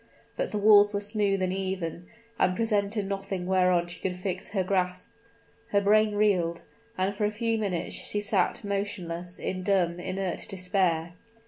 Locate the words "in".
9.37-9.61